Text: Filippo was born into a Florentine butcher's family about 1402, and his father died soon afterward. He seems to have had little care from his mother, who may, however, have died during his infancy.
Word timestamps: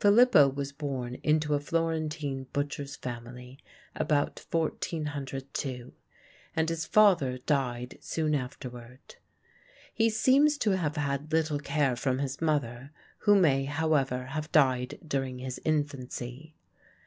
Filippo 0.00 0.48
was 0.48 0.72
born 0.72 1.16
into 1.16 1.52
a 1.52 1.60
Florentine 1.60 2.44
butcher's 2.54 2.96
family 2.96 3.58
about 3.94 4.42
1402, 4.50 5.92
and 6.56 6.68
his 6.70 6.86
father 6.86 7.36
died 7.36 7.98
soon 8.00 8.34
afterward. 8.34 9.16
He 9.92 10.08
seems 10.08 10.56
to 10.56 10.70
have 10.78 10.96
had 10.96 11.30
little 11.34 11.58
care 11.58 11.96
from 11.96 12.20
his 12.20 12.40
mother, 12.40 12.92
who 13.18 13.34
may, 13.36 13.64
however, 13.66 14.24
have 14.28 14.50
died 14.52 14.98
during 15.06 15.40
his 15.40 15.60
infancy. 15.66 16.54